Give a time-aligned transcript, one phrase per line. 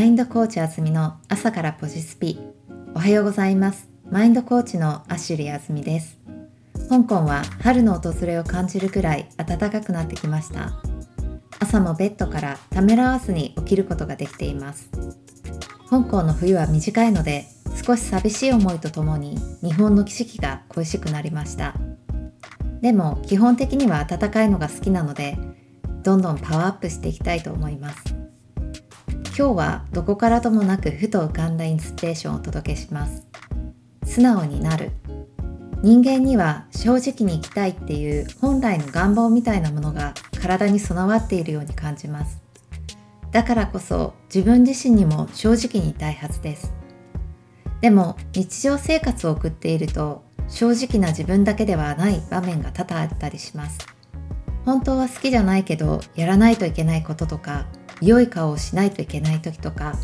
[0.00, 2.40] マインドコーチあずみの朝からポジスピ。
[2.94, 3.86] おはようございます。
[4.10, 6.18] マインドコーチのアシュリーあずみです。
[6.88, 10.72] 香港は春の訪れを感じるくらい暖かくなってきました。
[11.58, 14.88] 朝もベッドからためらわずに起きることができています。
[15.90, 17.44] 香港の冬は短いので
[17.86, 21.74] 少し寂しい思いとともに日本の景色が恋しくなりました。
[22.80, 25.36] でも基本的には暖かいのが好きなので
[26.02, 28.19] どんどんパワーアップしていきたいと思います。
[29.40, 33.26] 今日はどこからともなくふと浮かんだインスピレーションをお届けします。
[34.04, 34.90] 素直になる。
[35.82, 42.42] 人間には正直に生きたいっていう本来の願望みたいなものが体に備わっているように感じます。
[43.32, 46.74] だからこそ自分自身にも正直にいたいはずです。
[47.80, 53.78] でも日常生活を送っていると正直な自分だけではない場面が多々あったりします。
[54.66, 57.64] 本当は好きじゃないけどやらないといけないこととか
[58.00, 59.94] 良い顔をしないといけない時とか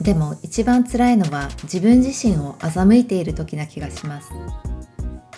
[0.00, 4.30] でも一番辛いのは自分自身を欺いている時な気がします。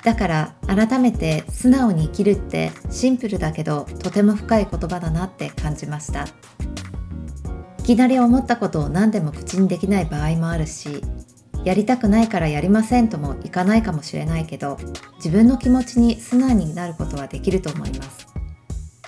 [0.03, 6.27] だから改めて素直に生きるってシンプルだけどとても深い言葉だなって感じました。
[7.81, 11.03] いきなり思ったことを何でも口にできない場合もあるし
[11.65, 14.77] やりたくないからやりませんともいかないかもしれないけど
[15.17, 18.27] 自分の気持ちに素直になることはできると思います。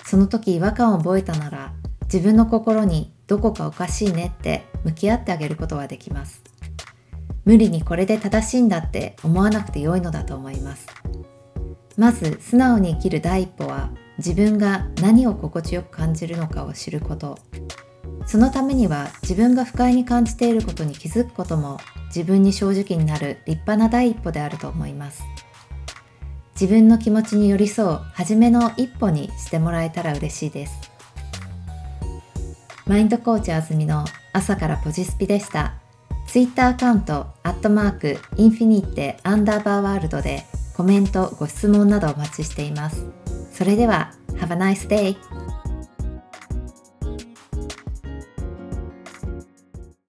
[0.05, 1.73] その時違和感を覚えたなら
[2.11, 6.43] 自分の心にどこかおかしいねって向き合ってあげることはできます。
[7.45, 10.87] 無理にこれで正しいんだって思わなくて良いのだと思います。
[11.95, 17.37] まず素直に生きる第一歩は自分が何を心地よく感じるのかを知ること。
[18.25, 25.23] そのためには自分が不快に感じていることに気づくことも自分に正直になる立派な第一歩であると思います。
[26.59, 30.90] 自分の気持ちに寄り添う初めの一歩にしてもらえたら嬉しいです。
[32.91, 34.03] マインドコーチあずみの
[34.33, 35.75] 朝からポジスピでした。
[36.27, 40.43] ツイッターアカウント、アットマーク、インフィニッテ、アンダーバーワールドで
[40.75, 43.05] コメント、ご質問などお待ちしています。
[43.53, 45.15] それでは、Have a nice day!